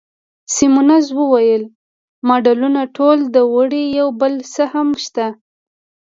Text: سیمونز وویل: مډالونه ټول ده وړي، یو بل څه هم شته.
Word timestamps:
سیمونز 0.53 1.05
وویل: 1.19 1.63
مډالونه 2.27 2.81
ټول 2.97 3.17
ده 3.33 3.41
وړي، 3.53 3.83
یو 3.99 4.07
بل 4.21 4.33
څه 4.53 4.63
هم 4.73 4.89
شته. 5.05 5.27